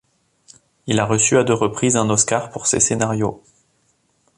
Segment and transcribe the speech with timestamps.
[0.87, 3.43] Il a reçu à deux reprises un Oscar pour ses scénarios.